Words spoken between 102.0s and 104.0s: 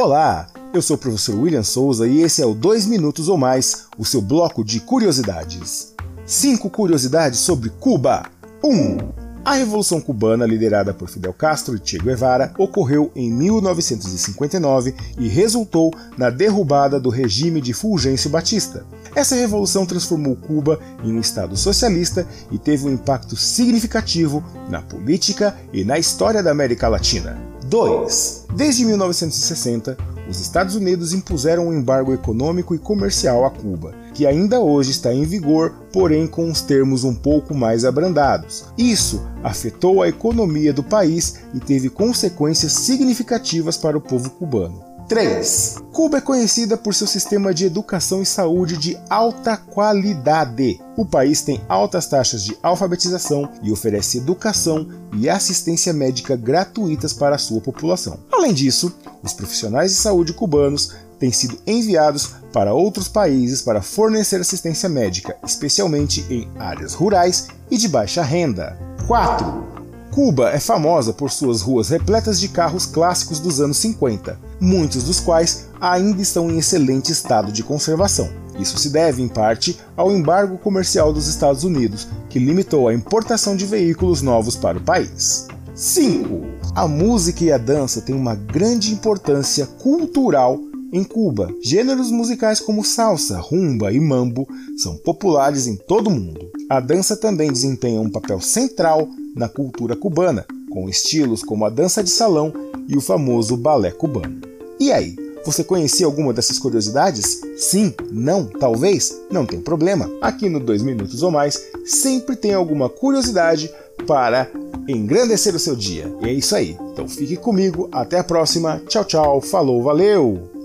de salão e o famoso balé